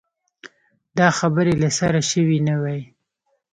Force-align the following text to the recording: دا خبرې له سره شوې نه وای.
دا 0.97 1.07
خبرې 1.19 1.53
له 1.61 1.69
سره 1.79 1.99
شوې 2.11 2.39
نه 2.47 2.55
وای. 2.61 2.81